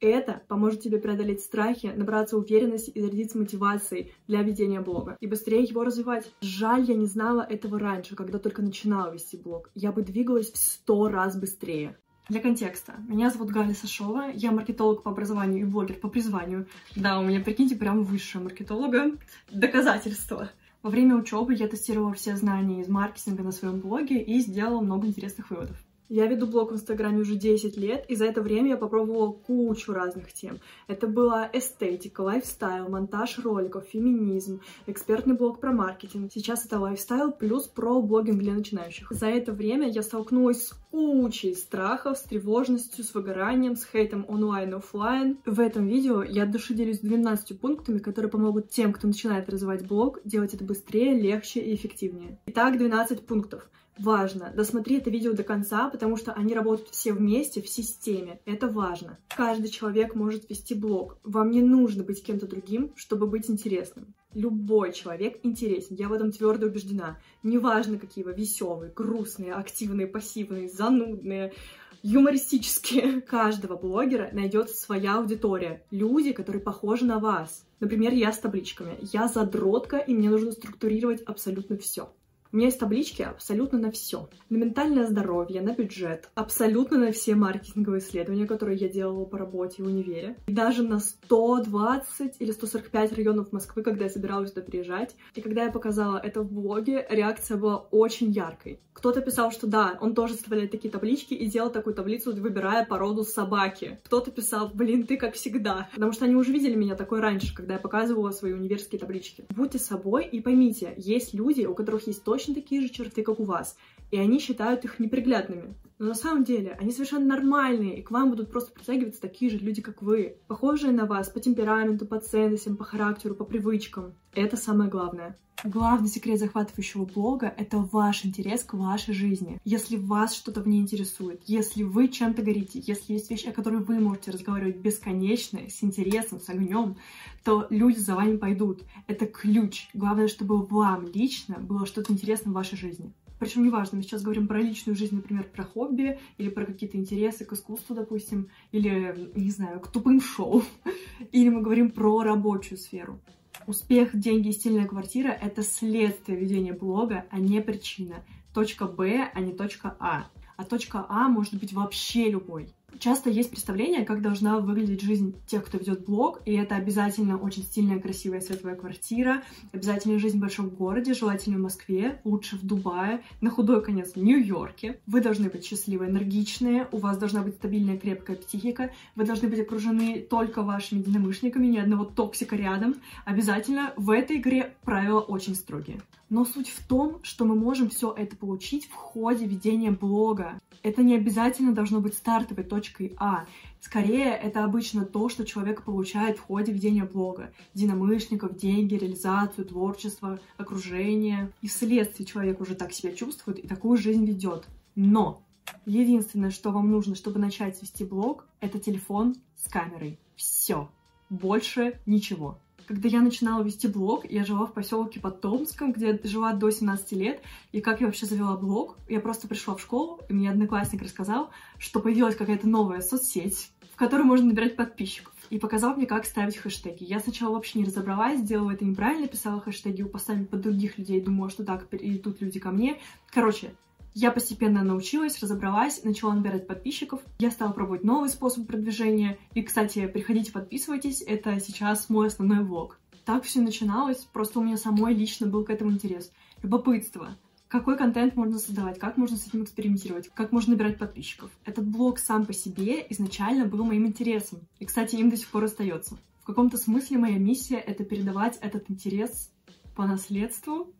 [0.00, 5.62] Это поможет тебе преодолеть страхи, набраться уверенности и зарядиться мотивацией для ведения блога и быстрее
[5.62, 6.30] его развивать.
[6.42, 9.70] Жаль, я не знала этого раньше, когда только начинала вести блог.
[9.74, 11.96] Я бы двигалась в сто раз быстрее.
[12.28, 12.96] Для контекста.
[13.08, 16.66] Меня зовут Галя Сашова, я маркетолог по образованию и блогер по призванию.
[16.94, 19.12] Да, у меня, прикиньте, прям высшая маркетолога.
[19.50, 20.50] Доказательство.
[20.82, 25.06] Во время учебы я тестировала все знания из маркетинга на своем блоге и сделала много
[25.06, 25.76] интересных выводов.
[26.08, 29.92] Я веду блог в Инстаграме уже 10 лет, и за это время я попробовала кучу
[29.92, 30.58] разных тем.
[30.86, 36.30] Это была эстетика, лайфстайл, монтаж роликов, феминизм, экспертный блог про маркетинг.
[36.32, 39.10] Сейчас это лайфстайл плюс про блогинг для начинающих.
[39.10, 44.70] За это время я столкнулась с кучей страхов, с тревожностью, с выгоранием, с хейтом онлайн
[44.70, 45.38] и офлайн.
[45.44, 49.86] В этом видео я от души делюсь 12 пунктами, которые помогут тем, кто начинает развивать
[49.86, 52.38] блог, делать это быстрее, легче и эффективнее.
[52.46, 53.68] Итак, 12 пунктов
[53.98, 54.52] важно.
[54.54, 58.40] Досмотри это видео до конца, потому что они работают все вместе в системе.
[58.44, 59.18] Это важно.
[59.34, 61.18] Каждый человек может вести блог.
[61.24, 64.14] Вам не нужно быть кем-то другим, чтобы быть интересным.
[64.34, 67.18] Любой человек интересен, я в этом твердо убеждена.
[67.42, 71.54] Неважно, какие вы веселые, грустные, активные, пассивные, занудные,
[72.02, 73.20] юмористические.
[73.26, 75.84] Каждого блогера найдется своя аудитория.
[75.90, 77.66] Люди, которые похожи на вас.
[77.80, 78.98] Например, я с табличками.
[79.00, 82.12] Я задротка, и мне нужно структурировать абсолютно все.
[82.56, 84.30] У меня есть таблички абсолютно на все.
[84.48, 89.82] На ментальное здоровье, на бюджет, абсолютно на все маркетинговые исследования, которые я делала по работе
[89.82, 90.38] в универе.
[90.46, 95.14] И даже на 120 или 145 районов Москвы, когда я собиралась туда приезжать.
[95.34, 98.80] И когда я показала это в блоге, реакция была очень яркой.
[98.94, 103.24] Кто-то писал, что да, он тоже составляет такие таблички и делал такую таблицу, выбирая породу
[103.24, 104.00] собаки.
[104.04, 105.90] Кто-то писал, блин, ты как всегда.
[105.92, 109.44] Потому что они уже видели меня такой раньше, когда я показывала свои универские таблички.
[109.50, 113.44] Будьте собой и поймите, есть люди, у которых есть точно такие же черты, как у
[113.44, 113.76] вас,
[114.10, 115.74] и они считают их неприглядными.
[115.98, 119.58] Но на самом деле они совершенно нормальные, и к вам будут просто притягиваться такие же
[119.58, 124.14] люди, как вы, похожие на вас по темпераменту, по ценностям, по характеру, по привычкам.
[124.34, 125.38] Это самое главное.
[125.64, 129.58] Главный секрет захватывающего блога— это ваш интерес к вашей жизни.
[129.64, 133.88] Если вас что-то в ней интересует, если вы чем-то горите, если есть вещи, о которых
[133.88, 136.96] вы можете разговаривать бесконечно, с интересом, с огнем,
[137.42, 138.82] то люди за вами пойдут.
[139.06, 139.88] Это ключ.
[139.94, 143.14] Главное, чтобы вам лично было что-то интересное в вашей жизни.
[143.38, 147.44] Причем неважно, мы сейчас говорим про личную жизнь, например, про хобби, или про какие-то интересы
[147.44, 150.62] к искусству, допустим, или, не знаю, к тупым шоу,
[151.32, 153.20] или мы говорим про рабочую сферу.
[153.66, 158.24] Успех, деньги и стильная квартира— это следствие ведения блога, а не причина.
[158.54, 160.30] Точка Б, а не точка А.
[160.56, 165.64] А точка А может быть вообще любой часто есть представление, как должна выглядеть жизнь тех,
[165.64, 169.42] кто ведет блог, и это обязательно очень стильная, красивая, светлая квартира,
[169.72, 174.16] обязательно жизнь в большом городе, желательно в Москве, лучше в Дубае, на худой конец в
[174.16, 175.00] Нью-Йорке.
[175.06, 179.60] Вы должны быть счастливые, энергичные, у вас должна быть стабильная, крепкая психика, вы должны быть
[179.60, 182.96] окружены только вашими единомышленниками, ни одного токсика рядом.
[183.24, 186.00] Обязательно в этой игре правила очень строгие.
[186.28, 190.60] Но суть в том, что мы можем все это получить в ходе ведения блога.
[190.82, 193.46] Это не обязательно должно быть стартовой точкой А.
[193.80, 197.52] Скорее, это обычно то, что человек получает в ходе ведения блога.
[197.74, 201.52] Единомышленников, деньги, реализацию, творчество, окружение.
[201.62, 204.66] И вследствие человек уже так себя чувствует и такую жизнь ведет.
[204.96, 205.42] Но
[205.84, 210.18] единственное, что вам нужно, чтобы начать вести блог, это телефон с камерой.
[210.34, 210.90] Все.
[211.30, 212.58] Больше ничего.
[212.86, 217.12] Когда я начинала вести блог, я жила в поселке под Томском, где жила до 17
[217.12, 217.42] лет.
[217.72, 218.96] И как я вообще завела блог?
[219.08, 223.96] Я просто пришла в школу, и мне одноклассник рассказал, что появилась какая-то новая соцсеть, в
[223.96, 227.02] которой можно набирать подписчиков и показал мне, как ставить хэштеги.
[227.04, 231.20] Я сначала вообще не разобралась, сделала это неправильно, писала хэштеги у постами под других людей,
[231.20, 233.00] думала, что так идут люди ко мне.
[233.32, 233.74] Короче,
[234.16, 237.20] я постепенно научилась, разобралась, начала набирать подписчиков.
[237.38, 239.38] Я стала пробовать новый способ продвижения.
[239.52, 242.98] И, кстати, приходите, подписывайтесь, это сейчас мой основной влог.
[243.26, 246.32] Так все начиналось, просто у меня самой лично был к этому интерес.
[246.62, 247.36] Любопытство.
[247.68, 251.50] Какой контент можно создавать, как можно с этим экспериментировать, как можно набирать подписчиков.
[251.66, 254.60] Этот блог сам по себе изначально был моим интересом.
[254.78, 256.16] И, кстати, им до сих пор остается.
[256.40, 259.50] В каком-то смысле моя миссия— это передавать этот интерес
[259.94, 260.94] по наследству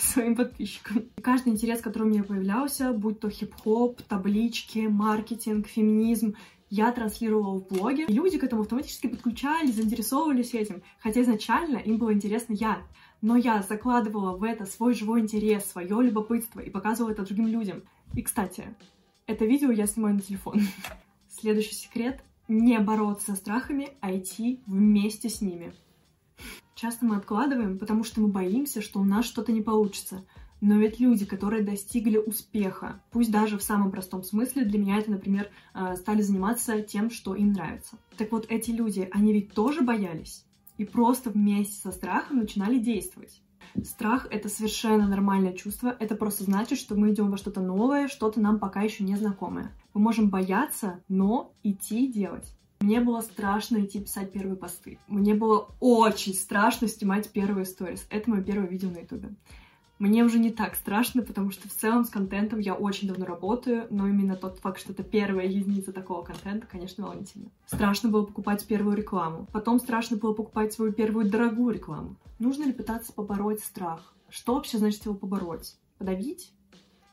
[0.12, 1.04] своим подписчикам.
[1.22, 6.34] каждый интерес, который у меня появлялся, будь то хип-хоп, таблички, маркетинг, феминизм,
[6.70, 11.98] я транслировала в блоге, и люди к этому автоматически подключались, заинтересовывались этим, хотя изначально им
[11.98, 12.82] было интересно я.
[13.22, 17.82] Но я закладывала в это свой живой интерес, свое любопытство и показывала это другим людям.
[18.14, 18.74] И, кстати,
[19.26, 20.60] это видео я снимаю на телефон.
[21.28, 25.72] Следующий секрет— не бороться со страхами, а идти вместе с ними.
[26.80, 30.24] Часто мы откладываем, потому что мы боимся, что у нас что-то не получится.
[30.62, 35.10] Но ведь люди, которые достигли успеха, пусть даже в самом простом смысле, для меня это,
[35.10, 37.98] например, э, стали заниматься тем, что им нравится.
[38.16, 40.46] Так вот, эти люди, они ведь тоже боялись
[40.78, 43.42] и просто вместе со страхом начинали действовать.
[43.84, 45.94] Страх— это совершенно нормальное чувство.
[46.00, 49.70] Это просто значит, что мы идем во что-то новое, что-то нам пока еще не знакомое.
[49.92, 52.56] Мы можем бояться, но идти делать.
[52.80, 54.98] Мне было страшно идти писать первые посты.
[55.06, 58.06] Мне было очень страшно снимать первые сторис.
[58.08, 59.34] Это мое первое видео на ютубе.
[59.98, 63.86] Мне уже не так страшно, потому что в целом с контентом я очень давно работаю,
[63.90, 67.50] но именно тот факт, что это первая единица такого контента, конечно, волнительно.
[67.66, 69.46] Страшно было покупать первую рекламу.
[69.52, 72.16] Потом страшно было покупать свою первую дорогую рекламу.
[72.38, 74.14] Нужно ли пытаться побороть страх?
[74.30, 75.76] Что вообще значит его побороть?
[75.98, 76.50] Подавить?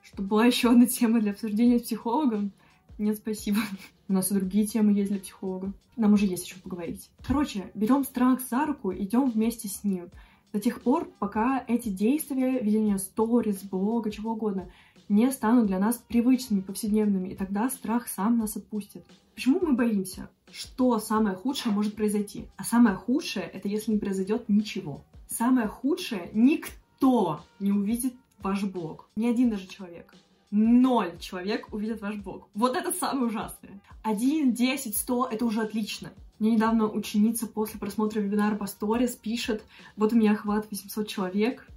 [0.02, 2.54] Чтобы была еще одна тема для обсуждения с психологом?
[2.98, 3.60] Нет, спасибо.
[4.08, 5.72] У нас и другие темы есть для психолога.
[5.96, 7.10] Нам уже есть еще поговорить.
[7.26, 10.10] Короче, берем страх за руку, идем вместе с ним.
[10.52, 14.72] До тех пор, пока эти действия, ведение сторис, блога, чего угодно,
[15.10, 19.06] не станут для нас привычными, повседневными, и тогда страх сам нас отпустит.
[19.36, 20.30] Почему мы боимся?
[20.50, 22.48] Что самое худшее может произойти?
[22.56, 25.04] А самое худшее— это если не произойдет ничего.
[25.30, 29.10] Самое худшее— никто не увидит ваш блог.
[29.16, 30.16] Ни один даже человек
[30.52, 32.50] ноль человек увидят ваш блог.
[32.54, 33.82] Вот это самое ужасное.
[34.04, 36.12] Один, десять, сто— это уже отлично.
[36.40, 39.64] Мне недавно ученица после просмотра вебинара по сторис пишет,
[39.96, 41.68] вот у меня охват 800 человек,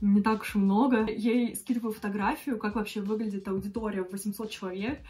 [0.00, 1.06] не так уж и много.
[1.10, 5.00] Ей скидываю фотографию, как вообще выглядит аудитория в 800 человек,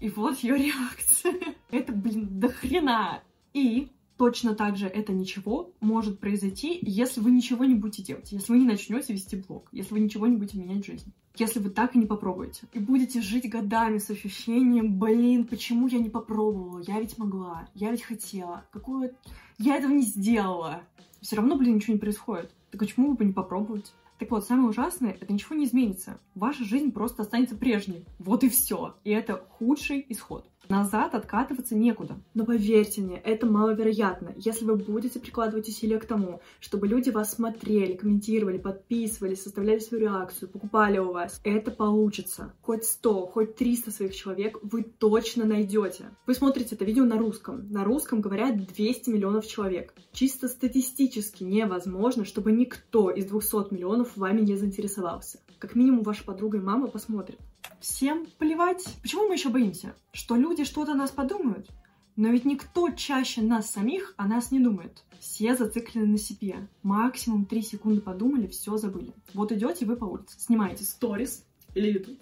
[0.00, 1.34] и вот ее реакция.
[1.70, 3.22] Это, блин, до хрена.
[3.52, 3.90] И
[4.22, 8.60] точно так же это ничего может произойти, если вы ничего не будете делать, если вы
[8.60, 11.96] не начнете вести блог, если вы ничего не будете менять в жизни если вы так
[11.96, 12.66] и не попробуете.
[12.74, 16.80] И будете жить годами с ощущением, блин, почему я не попробовала?
[16.86, 18.64] Я ведь могла, я ведь хотела.
[18.70, 19.14] Какую...
[19.58, 20.82] Я этого не сделала.
[21.22, 22.52] Все равно, блин, ничего не происходит.
[22.70, 23.94] Так почему бы не попробовать?
[24.18, 26.20] Так вот, самое ужасное, это ничего не изменится.
[26.34, 28.04] Ваша жизнь просто останется прежней.
[28.18, 28.94] Вот и все.
[29.02, 30.46] И это худший исход.
[30.68, 32.16] Назад откатываться некуда.
[32.34, 37.32] Но поверьте мне, это маловероятно, если вы будете прикладывать усилия к тому, чтобы люди вас
[37.34, 41.40] смотрели, комментировали, подписывались, составляли свою реакцию, покупали у вас.
[41.44, 42.54] Это получится.
[42.62, 46.10] Хоть 100, хоть 300 своих человек вы точно найдете.
[46.26, 47.70] Вы смотрите это видео на русском.
[47.70, 49.94] На русском говорят 200 миллионов человек.
[50.12, 55.40] Чисто статистически невозможно, чтобы никто из 200 миллионов вами не заинтересовался.
[55.58, 57.38] Как минимум ваша подруга и мама посмотрят
[57.80, 58.84] всем плевать.
[59.02, 59.94] Почему мы еще боимся?
[60.12, 61.68] Что люди что-то о нас подумают?
[62.16, 65.04] Но ведь никто чаще нас самих о нас не думает.
[65.18, 66.68] Все зациклены на себе.
[66.82, 69.14] Максимум 3 секунды подумали, все забыли.
[69.34, 71.44] Вот идете вы по улице, снимаете сторис
[71.74, 72.20] или YouTube.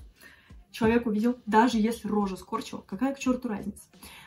[0.70, 3.82] Человек увидел, даже если рожа скорчила, какая к черту разница?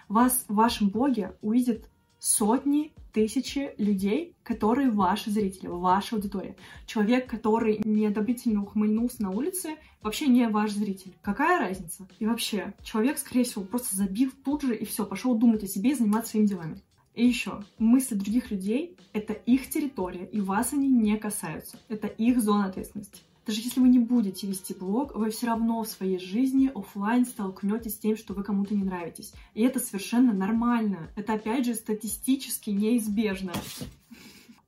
[0.09, 1.87] Вас в вашем блоге увидит
[2.19, 6.55] сотни, тысячи людей, которые ваши зрители, ваша аудитория.
[6.85, 11.13] Человек, который неодобрительно ухмыльнулся на улице, вообще не ваш зритель.
[11.21, 12.07] Какая разница?
[12.19, 15.91] И вообще, человек, скорее всего, просто забил тут же и все, пошел думать о себе
[15.91, 16.81] и заниматься своими делами.
[17.13, 21.77] И еще, мысли других людей— это их территория, и вас они не касаются.
[21.87, 23.21] Это их зона ответственности.
[23.45, 27.95] Даже если вы не будете вести блог, вы все равно в своей жизни офлайн столкнетесь
[27.95, 29.33] с тем, что вы кому-то не нравитесь.
[29.53, 31.09] И это совершенно нормально.
[31.17, 33.51] Это, опять же, статистически неизбежно.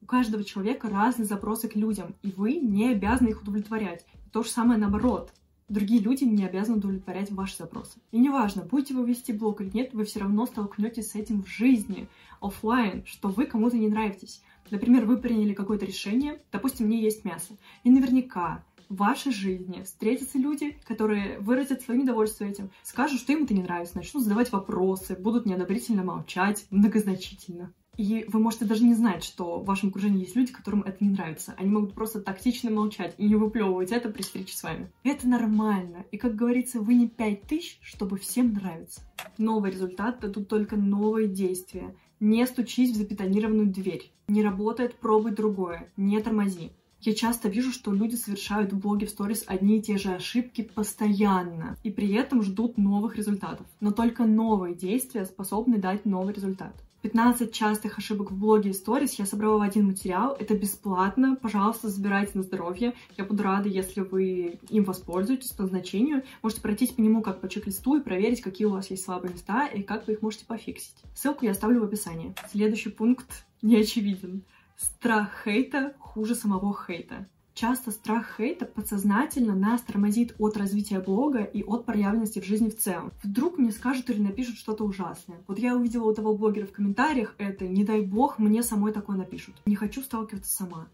[0.01, 4.05] У каждого человека разные запросы к людям, и вы не обязаны их удовлетворять.
[4.31, 5.33] То же самое наоборот.
[5.67, 7.99] Другие люди не обязаны удовлетворять ваши запросы.
[8.11, 11.47] И неважно, будете вы вести блог или нет, вы все равно столкнетесь с этим в
[11.47, 12.07] жизни,
[12.39, 14.43] офлайн, что вы кому-то не нравитесь.
[14.69, 20.37] Например, вы приняли какое-то решение, допустим, мне есть мясо, и наверняка в вашей жизни встретятся
[20.37, 25.15] люди, которые выразят свое недовольство этим, скажут, что им это не нравится, начнут задавать вопросы,
[25.15, 27.73] будут неодобрительно молчать, многозначительно.
[27.97, 31.09] И вы можете даже не знать, что в вашем окружении есть люди, которым это не
[31.09, 31.53] нравится.
[31.57, 34.91] Они могут просто тактично молчать и не выплевывать это при встрече с вами.
[35.03, 36.05] Это нормально.
[36.11, 39.01] И, как говорится, вы не пять тысяч, чтобы всем нравиться.
[39.37, 41.95] Новый результат дадут только новые действия.
[42.19, 44.11] Не стучись в запетонированную дверь.
[44.27, 45.91] Не работает, пробуй другое.
[45.97, 46.71] Не тормози.
[47.01, 50.63] Я часто вижу, что люди совершают в блоге в сторис одни и те же ошибки
[50.63, 53.67] постоянно, и при этом ждут новых результатов.
[53.79, 56.73] Но только новые действия способны дать новый результат.
[57.05, 60.35] 15 частых ошибок в блоге и сторис я собрала в один материал.
[60.39, 61.35] Это бесплатно.
[61.39, 62.95] Пожалуйста, забирайте на здоровье.
[63.15, 66.23] Я буду рада, если вы им воспользуетесь по назначению.
[66.41, 69.67] Можете пройтись по нему как по чек-листу и проверить, какие у вас есть слабые места
[69.67, 70.95] и как вы их можете пофиксить.
[71.13, 72.33] Ссылку я оставлю в описании.
[72.51, 74.41] Следующий пункт не очевиден.
[74.75, 77.27] Страх хейта хуже самого хейта.
[77.55, 82.77] Часто страх хейта подсознательно нас тормозит от развития блога и от проявленности в жизни в
[82.77, 83.13] целом.
[83.23, 85.37] Вдруг мне скажут или напишут что-то ужасное.
[85.47, 89.15] Вот я увидела у того блогера в комментариях это, не дай бог, мне самой такое
[89.15, 89.55] напишут.
[89.65, 90.87] Не хочу сталкиваться сама.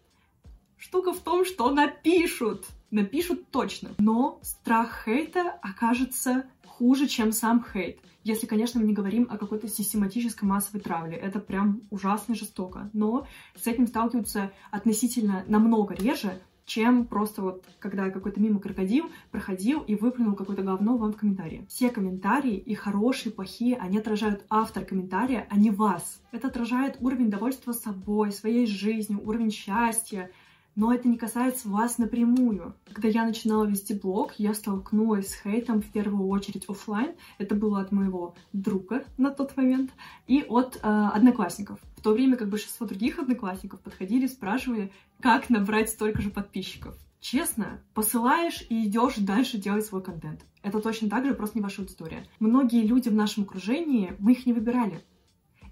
[0.77, 2.67] Штука в том, что напишут.
[2.91, 3.89] Напишут точно.
[3.97, 7.97] Но страх хейта окажется хуже, чем сам хейт.
[8.23, 11.17] Если, конечно, мы не говорим о какой-то систематической массовой травле.
[11.17, 12.91] Это прям ужасно жестоко.
[12.93, 13.25] Но
[13.55, 19.95] с этим сталкиваются относительно намного реже, чем просто вот, когда какой-то мимо крокодил проходил и
[19.95, 21.65] выплюнул какое-то говно вам в комментарии.
[21.69, 26.21] Все комментарии, и хорошие, и плохие, они отражают автор комментария, а не вас.
[26.31, 30.31] Это отражает уровень довольства собой, своей жизнью, уровень счастья,
[30.75, 32.75] но это не касается вас напрямую.
[32.85, 37.11] Когда я начинала вести блог, я столкнулась с хейтом в первую очередь офлайн.
[37.37, 39.91] Это было от моего друга на тот момент
[40.27, 41.79] и от э, одноклассников.
[42.01, 46.97] В то время как большинство других одноклассников подходили, спрашивали, как набрать столько же подписчиков.
[47.19, 50.43] Честно, посылаешь и идешь дальше делать свой контент.
[50.63, 52.25] Это точно так же, просто не ваша аудитория.
[52.39, 55.03] Многие люди в нашем окружении, мы их не выбирали.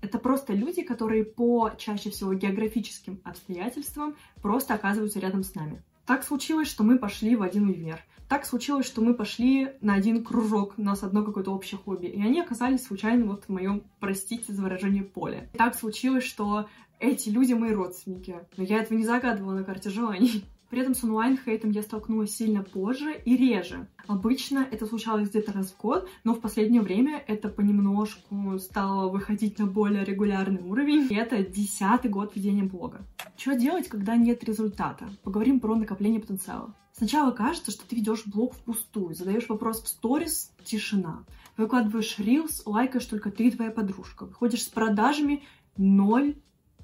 [0.04, 5.82] Это просто люди, которые по чаще всего географическим обстоятельствам просто оказываются рядом с нами.
[6.06, 8.06] Так случилось, что мы пошли в один универ.
[8.30, 12.22] Так случилось, что мы пошли на один кружок, у нас одно какое-то общее хобби, и
[12.22, 15.50] они оказались случайно вот в моем, простите за выражение, поле.
[15.58, 16.70] Так случилось, что
[17.00, 20.46] эти люди мои родственники, но я этого не загадывала на карте желаний.
[20.70, 23.88] При этом с онлайн-хейтом я столкнулась сильно позже и реже.
[24.08, 29.58] Обычно это случалось где-то раз в год, но в последнее время это понемножку стало выходить
[29.58, 31.08] на более регулярный уровень.
[31.10, 33.02] И это десятый год ведения блога.
[33.36, 35.10] Что делать, когда нет результата?
[35.24, 36.76] Поговорим про накопление потенциала.
[36.94, 41.24] Сначала кажется, что ты ведешь блог впустую, задаешь вопрос в сторис— тишина.
[41.56, 44.26] Выкладываешь рилс, лайкаешь только ты и твоя подружка.
[44.26, 45.44] Выходишь с продажами—
[45.78, 46.36] ноль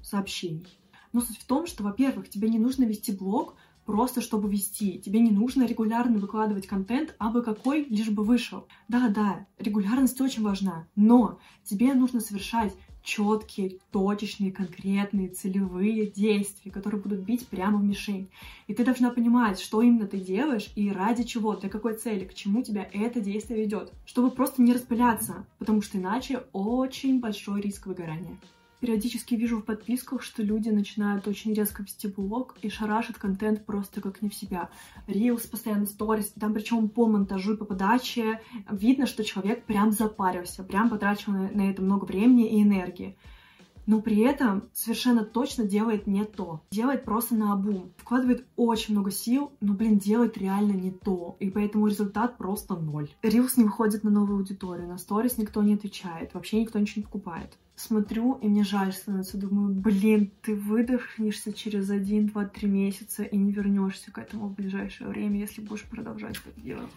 [0.02, 0.78] сообщений.
[1.12, 4.98] Но суть в том, что, во-первых, тебе не нужно вести блог просто чтобы вести.
[4.98, 8.66] Тебе не нужно регулярно выкладывать контент, а бы какой, лишь бы вышел.
[8.88, 12.74] Да-да, регулярность очень важна, но тебе нужно совершать
[13.06, 18.28] четкие, точечные, конкретные, целевые действия, которые будут бить прямо в мишень.
[18.66, 22.34] И ты должна понимать, что именно ты делаешь и ради чего, для какой цели, к
[22.34, 27.86] чему тебя это действие ведет, чтобы просто не распыляться, потому что иначе очень большой риск
[27.86, 28.36] выгорания.
[28.80, 34.00] Периодически вижу в подписках, что люди начинают очень резко вести блог и шарашат контент просто
[34.00, 34.68] как не в себя.
[35.06, 38.40] Рилс, постоянно сторис, там причем по монтажу и по подаче
[38.70, 43.16] видно, что человек прям запарился, прям потрачил на, на это много времени и энергии
[43.86, 46.62] но при этом совершенно точно делает не то.
[46.70, 47.92] Делает просто на обум.
[47.96, 51.36] Вкладывает очень много сил, но, блин, делает реально не то.
[51.38, 53.08] И поэтому результат просто ноль.
[53.22, 57.04] Рилс не выходит на новую аудиторию, на сторис никто не отвечает, вообще никто ничего не
[57.04, 57.56] покупает.
[57.76, 59.38] Смотрю, и мне жаль становится.
[59.38, 64.54] Думаю, блин, ты выдохнешься через один, два, три месяца и не вернешься к этому в
[64.54, 66.90] ближайшее время, если будешь продолжать это делать.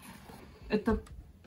[0.68, 1.02] Это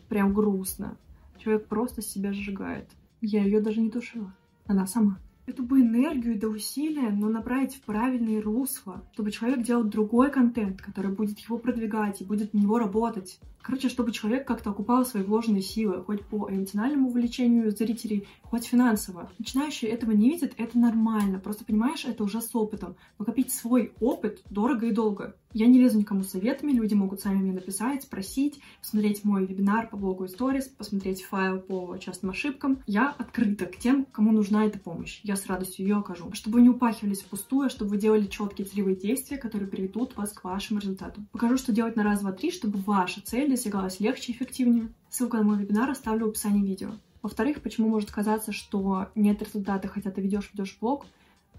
[0.07, 0.97] прям грустно.
[1.39, 2.87] Человек просто себя сжигает.
[3.21, 4.31] Я ее даже не тушила.
[4.67, 9.83] Она сама эту бы энергию да усилия, но направить в правильное русло, чтобы человек делал
[9.83, 13.39] другой контент, который будет его продвигать и будет на него работать.
[13.61, 19.31] Короче, чтобы человек как-то окупал свои вложенные силы, хоть по эмоциональному увлечению зрителей, хоть финансово.
[19.39, 21.39] Начинающие этого не видят, это нормально.
[21.39, 22.95] Просто понимаешь, это уже с опытом.
[23.17, 25.35] Но копить свой опыт дорого и долго.
[25.53, 29.97] Я не лезу никому советами, люди могут сами мне написать, спросить, посмотреть мой вебинар по
[29.97, 32.83] блогу Stories, посмотреть файл по частным ошибкам.
[32.85, 35.19] Я открыта к тем, кому нужна эта помощь.
[35.23, 36.31] Я с радостью ее окажу.
[36.33, 40.43] Чтобы вы не упахивались впустую, чтобы вы делали четкие целевые действия, которые приведут вас к
[40.43, 41.25] вашему результату.
[41.31, 44.93] Покажу, что делать на раз, два, три, чтобы ваша цель достигалась легче и эффективнее.
[45.09, 46.91] Ссылку на мой вебинар оставлю в описании видео.
[47.23, 51.05] Во-вторых, почему может казаться, что нет результата, хотя ты ведешь, ведешь блог,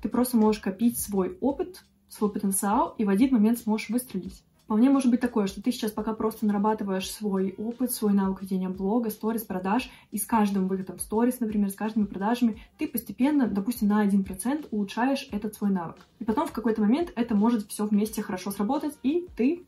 [0.02, 4.44] ты просто можешь копить свой опыт, свой потенциал и в один момент сможешь выстрелить.
[4.64, 8.68] Вполне может быть такое, что ты сейчас пока просто нарабатываешь свой опыт, свой навык ведения
[8.68, 13.88] блога, сторис, продаж, и с каждым выходом сторис, например, с каждыми продажами, ты постепенно, допустим,
[13.88, 15.97] на 1% улучшаешь этот свой навык.
[16.18, 19.64] И потом в какой-то момент это может все вместе хорошо сработать, и ты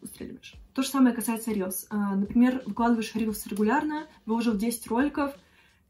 [0.00, 0.54] выстреливаешь.
[0.76, 1.86] То же самое касается Reels.
[1.88, 5.32] А, например, выкладываешь Reels регулярно, выложил 10 роликов,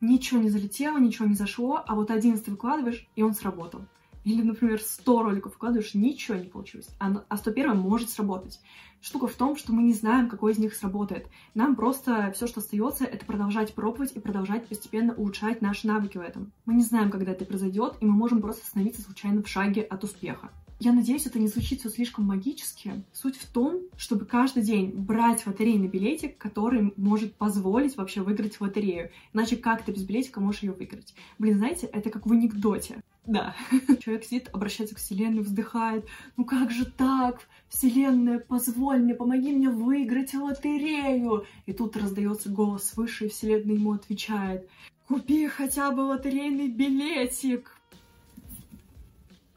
[0.00, 3.80] ничего не залетело, ничего не зашло, а вот 11 выкладываешь, и он сработал.
[4.22, 8.60] Или, например, 100 роликов выкладываешь, ничего не получилось, а, а 101 может сработать.
[9.00, 11.26] Штука в том, что мы не знаем, какой из них сработает.
[11.54, 16.20] Нам просто все, что остается, это продолжать пробовать и продолжать постепенно улучшать наши навыки в
[16.20, 16.52] этом.
[16.64, 20.04] Мы не знаем, когда это произойдет, и мы можем просто остановиться случайно в шаге от
[20.04, 20.52] успеха.
[20.78, 23.02] Я надеюсь, это не случится слишком магически.
[23.12, 29.11] Суть в том, чтобы каждый день брать лотерейный билетик, который может позволить вообще выиграть лотерею.
[29.33, 31.14] Иначе как ты без билетика можешь ее выиграть?
[31.38, 33.00] Блин, знаете, это как в анекдоте.
[33.25, 33.56] Да.
[34.00, 36.04] Человек сидит, обращается к Вселенной, вздыхает.
[36.37, 37.40] Ну как же так?
[37.68, 41.47] Вселенная, позволь мне, помоги мне выиграть лотерею.
[41.64, 44.68] И тут раздается голос свыше, и Вселенная ему отвечает.
[45.09, 47.75] Купи хотя бы лотерейный билетик.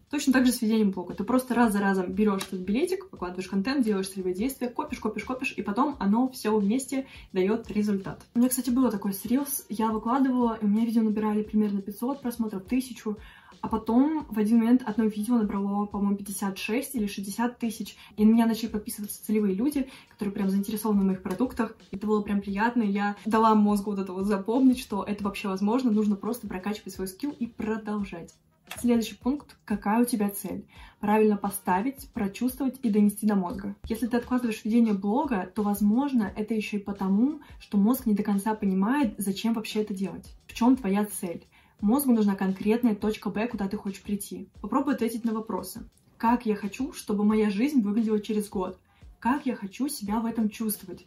[0.10, 1.14] Точно так же с ведением блога.
[1.14, 5.24] Ты просто раз за разом берешь этот билетик, выкладываешь контент, делаешь целевые действия, копишь, копишь,
[5.24, 8.26] копишь, и потом оно все вместе дает результат.
[8.34, 9.66] У меня, кстати, было такое с Reels.
[9.70, 13.18] Я выкладывала, и у меня видео набирали примерно 500 просмотров, 1000,
[13.62, 17.96] а потом в один момент одно видео набрало, по-моему, 56 или 60 тысяч.
[18.18, 21.76] И на меня начали подписываться целевые люди, которые прям заинтересованы в моих продуктах.
[21.92, 22.84] Это было прям приятно.
[22.84, 25.92] Я дала мозгу вот это вот запомнить, что это вообще возможно.
[25.92, 28.34] Нужно просто прокачивать свой скилл и продолжать.
[28.78, 30.68] Следующий пункт— какая у тебя цель?
[31.00, 33.76] Правильно поставить, прочувствовать и донести до мозга.
[33.86, 38.24] Если ты откладываешь ведение блога, то, возможно, это еще и потому, что мозг не до
[38.24, 40.34] конца понимает, зачем вообще это делать.
[40.48, 41.46] В чем твоя цель?
[41.82, 44.50] Мозгу нужна конкретная точка Б, куда ты хочешь прийти.
[44.62, 45.90] Попробуй ответить на вопросы.
[46.18, 48.78] Как я хочу, чтобы моя жизнь выглядела через год?
[49.20, 51.06] Как я хочу себя в этом чувствовать?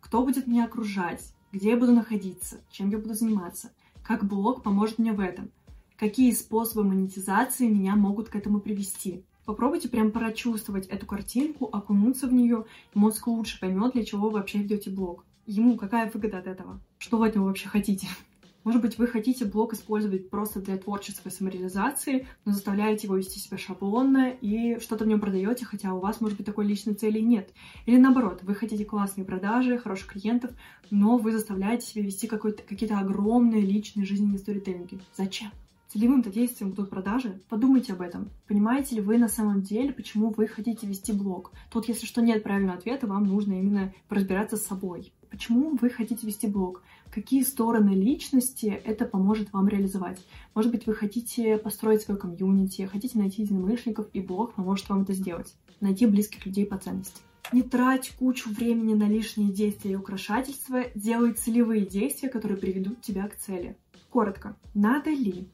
[0.00, 1.34] Кто будет меня окружать?
[1.52, 2.60] Где я буду находиться?
[2.70, 3.72] Чем я буду заниматься?
[4.02, 5.50] Как блог поможет мне в этом?
[5.98, 9.24] Какие способы монетизации меня могут к этому привести?
[9.46, 14.58] Попробуйте прям прочувствовать эту картинку, окунуться в нее, мозг лучше поймет, для чего вы вообще
[14.58, 15.24] ведете блог.
[15.46, 16.80] Ему какая выгода от этого?
[16.98, 18.08] Что вы от него вообще хотите?
[18.64, 23.56] Может быть, вы хотите блог использовать просто для творческой самореализации, но заставляете его вести себя
[23.56, 27.54] шаблонно и что-то в нем продаете, хотя у вас, может быть, такой личной цели нет.
[27.86, 30.50] Или наоборот, вы хотите классные продажи, хороших клиентов,
[30.90, 34.98] но вы заставляете себя вести какие-то огромные личные жизненные сторителлинги.
[35.16, 35.52] Зачем?
[35.96, 37.40] Целевым-то действием будут продажи.
[37.48, 38.28] Подумайте об этом.
[38.46, 41.52] Понимаете ли вы на самом деле, почему вы хотите вести блог?
[41.70, 45.14] Тут, если что, нет правильного ответа, вам нужно именно разбираться с собой.
[45.30, 46.82] Почему вы хотите вести блог?
[47.10, 50.22] Какие стороны личности это поможет вам реализовать?
[50.54, 55.14] Может быть, вы хотите построить свое комьюнити, хотите найти единомышленников, и блог поможет вам это
[55.14, 55.54] сделать.
[55.80, 57.22] Найти близких людей по ценности.
[57.52, 63.26] Не трать кучу времени на лишние действия и украшательства, делай целевые действия, которые приведут тебя
[63.28, 63.78] к цели.
[64.10, 65.48] Коротко, надо ли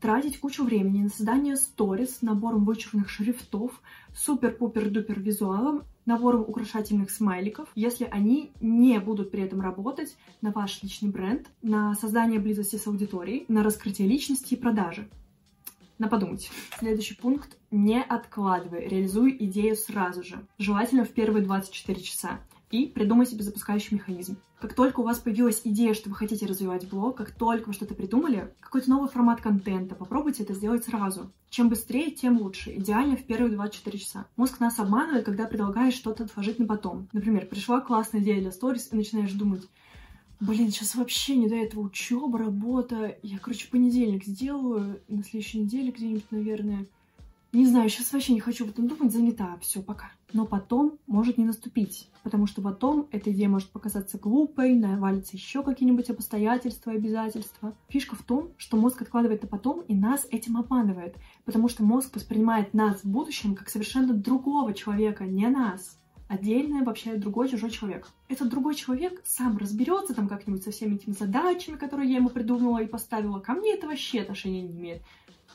[0.00, 3.80] тратить кучу времени на создание сторис набором вычурных шрифтов,
[4.14, 11.10] супер-пупер-дупер визуалом, набором украшательных смайликов, если они не будут при этом работать на ваш личный
[11.10, 15.08] бренд, на создание близости с аудиторией, на раскрытие личности и продажи.
[15.98, 16.50] На подумать.
[16.78, 17.58] Следующий пункт.
[17.72, 20.46] Не откладывай, реализуй идею сразу же.
[20.56, 24.36] Желательно в первые 24 часа и придумай себе запускающий механизм.
[24.60, 27.94] Как только у вас появилась идея, что вы хотите развивать блог, как только вы что-то
[27.94, 31.30] придумали, какой-то новый формат контента, попробуйте это сделать сразу.
[31.48, 32.74] Чем быстрее, тем лучше.
[32.76, 34.26] Идеально в первые 24 часа.
[34.36, 37.08] Мозг нас обманывает, когда предлагаешь что-то отложить на потом.
[37.12, 39.62] Например, пришла классная идея для сторис, и начинаешь думать,
[40.40, 43.16] блин, сейчас вообще не до этого учеба, работа.
[43.22, 46.86] Я, короче, понедельник сделаю, на следующей неделе где-нибудь, наверное.
[47.50, 50.12] Не знаю, сейчас вообще не хочу об этом думать, занята, все, пока.
[50.34, 55.62] Но потом может не наступить, потому что потом эта идея может показаться глупой, навалится еще
[55.62, 57.74] какие-нибудь обстоятельства, обязательства.
[57.88, 62.14] Фишка в том, что мозг откладывает на потом и нас этим обманывает, потому что мозг
[62.16, 68.08] воспринимает нас в будущем как совершенно другого человека, не нас отдельное вообще другой чужой человек.
[68.28, 72.82] Этот другой человек сам разберется там как-нибудь со всеми этими задачами, которые я ему придумала
[72.82, 73.40] и поставила.
[73.40, 75.02] Ко мне это вообще отношения не имеет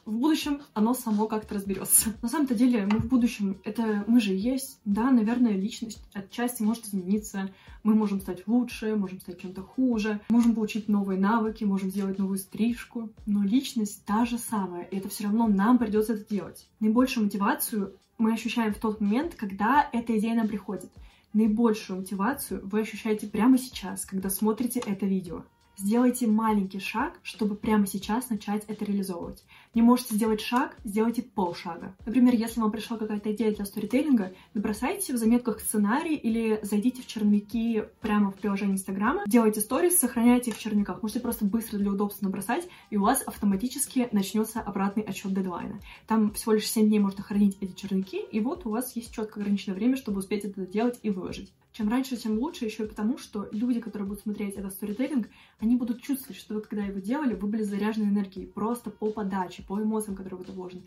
[0.05, 2.13] в будущем оно само как-то разберется.
[2.21, 6.85] На самом-то деле мы в будущем, это мы же есть, да, наверное, личность отчасти может
[6.85, 7.49] измениться,
[7.83, 12.37] мы можем стать лучше, можем стать чем-то хуже, можем получить новые навыки, можем сделать новую
[12.37, 16.67] стрижку, но личность та же самая, и это все равно нам придется это делать.
[16.79, 20.91] Наибольшую мотивацию мы ощущаем в тот момент, когда эта идея нам приходит.
[21.33, 25.43] Наибольшую мотивацию вы ощущаете прямо сейчас, когда смотрите это видео.
[25.75, 29.43] Сделайте маленький шаг, чтобы прямо сейчас начать это реализовывать.
[29.73, 31.95] Не можете сделать шаг, сделайте полшага.
[32.05, 37.07] Например, если вам пришла какая-то идея для сторителлинга, набросайте в заметках сценарий или зайдите в
[37.07, 41.01] черновики прямо в приложении Инстаграма, делайте сторис, сохраняйте их в черновиках.
[41.01, 45.79] Можете просто быстро для удобства набросать, и у вас автоматически начнется обратный отчет дедлайна.
[46.05, 49.39] Там всего лишь 7 дней можно хранить эти черновики, и вот у вас есть четко
[49.39, 51.51] ограниченное время, чтобы успеть это делать и выложить.
[51.73, 55.27] Чем раньше, тем лучше, еще и потому, что люди, которые будут смотреть этот сторителлинг,
[55.59, 59.63] они будут чувствовать, что вы, когда его делали, вы были заряжены энергией просто по подаче,
[59.63, 60.83] по эмоциям, которые в это вложены.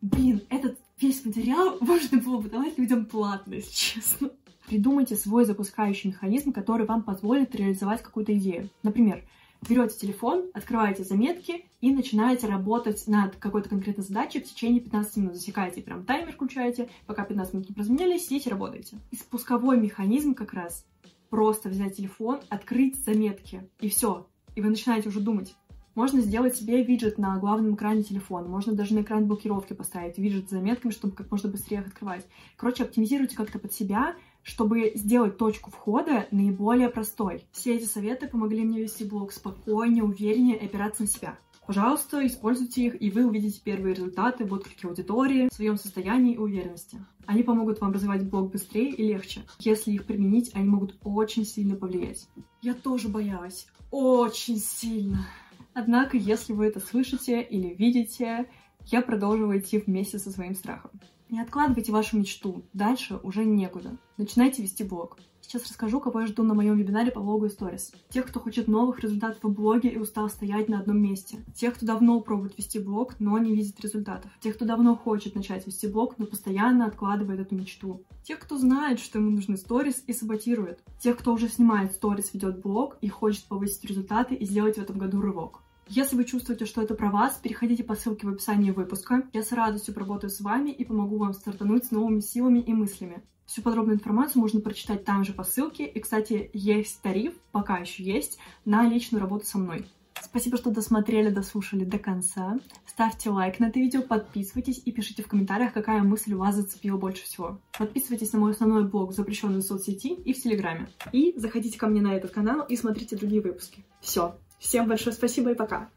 [0.00, 4.30] Блин, этот весь материал можно было бы давать людям платно, если честно.
[4.66, 8.68] Придумайте свой запускающий механизм, который вам позволит реализовать какую-то идею.
[8.82, 9.22] Например,
[9.68, 15.34] берете телефон, открываете заметки и начинаете работать над какой-то конкретной задачей в течение 15 минут.
[15.36, 18.98] Засекаете, прям таймер включаете, пока 15 минут не прозвенели, сидите, работаете.
[19.10, 20.86] И спусковой механизм как раз
[21.30, 24.26] просто взять телефон, открыть заметки, и все.
[24.54, 25.54] И вы начинаете уже думать.
[25.94, 28.46] Можно сделать себе виджет на главном экране телефона.
[28.48, 32.26] Можно даже на экран блокировки поставить виджет с заметками, чтобы как можно быстрее их открывать.
[32.56, 34.14] Короче, оптимизируйте как-то под себя,
[34.46, 37.44] чтобы сделать точку входа наиболее простой.
[37.50, 41.38] Все эти советы помогли мне вести блог спокойнее, увереннее и опираться на себя.
[41.66, 46.38] Пожалуйста, используйте их, и вы увидите первые результаты в отклике аудитории, в своем состоянии и
[46.38, 47.04] уверенности.
[47.26, 49.42] Они помогут вам развивать блог быстрее и легче.
[49.58, 52.28] Если их применить, они могут очень сильно повлиять.
[52.62, 53.66] Я тоже боялась.
[53.90, 55.26] Очень сильно.
[55.74, 58.48] Однако, если вы это слышите или видите,
[58.84, 60.92] я продолжила идти вместе со своим страхом.
[61.28, 63.96] Не откладывайте вашу мечту, дальше уже некуда.
[64.16, 65.18] Начинайте вести блог.
[65.40, 67.92] Сейчас расскажу, кого я жду на моем вебинаре по блогу и сторис.
[68.10, 71.44] Тех, кто хочет новых результатов в блоге и устал стоять на одном месте.
[71.54, 74.30] Тех, кто давно пробует вести блог, но не видит результатов.
[74.40, 78.04] Тех, кто давно хочет начать вести блог, но постоянно откладывает эту мечту.
[78.22, 80.80] Тех, кто знает, что ему нужны сторис и саботирует.
[81.00, 84.98] Тех, кто уже снимает сторис, ведет блог и хочет повысить результаты и сделать в этом
[84.98, 85.62] году рывок.
[85.88, 89.22] Если вы чувствуете, что это про вас, переходите по ссылке в описании выпуска.
[89.32, 93.22] Я с радостью поработаю с вами и помогу вам стартануть с новыми силами и мыслями.
[93.46, 95.86] Всю подробную информацию можно прочитать там же по ссылке.
[95.86, 99.86] И, кстати, есть тариф, пока еще есть, на личную работу со мной.
[100.20, 102.58] Спасибо, что досмотрели, дослушали до конца.
[102.84, 107.22] Ставьте лайк на это видео, подписывайтесь и пишите в комментариях, какая мысль вас зацепила больше
[107.22, 107.60] всего.
[107.78, 110.88] Подписывайтесь на мой основной блог в запрещенной соцсети и в Телеграме.
[111.12, 113.84] И заходите ко мне на этот канал и смотрите другие выпуски.
[114.00, 114.36] Все.
[114.58, 115.88] Всем большое спасибо и пока.